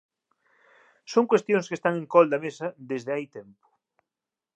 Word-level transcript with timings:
Son 1.13 1.25
cuestións 1.31 1.67
que 1.69 1.77
están 1.79 1.93
encol 2.01 2.25
da 2.29 2.39
mesa 2.45 2.67
desde 2.91 3.11
hai 3.15 3.25
tempo. 3.37 3.65